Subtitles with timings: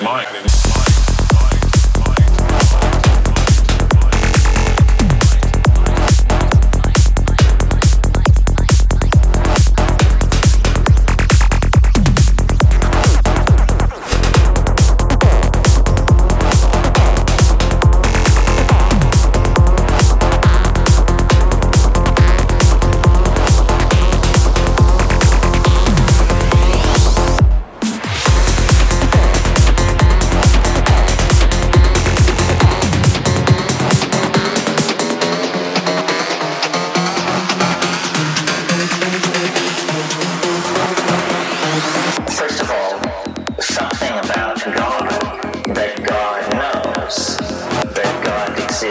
[0.00, 0.81] in.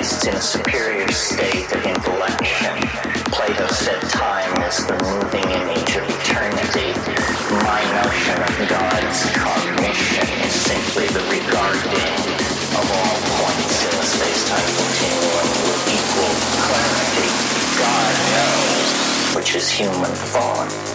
[0.01, 2.73] Exists in a superior state of intellection.
[3.29, 6.89] Plato said time is the moving image of eternity.
[7.61, 12.17] My notion of God's cognition is simply the regarding
[12.81, 16.33] of all points in the space-time continuum with equal
[16.65, 17.29] clarity.
[17.77, 20.90] God knows, which is human thought.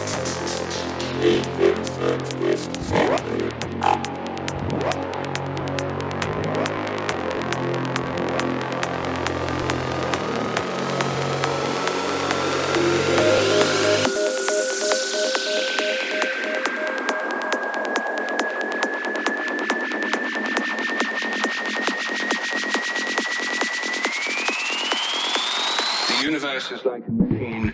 [26.56, 27.65] Universe is like a machine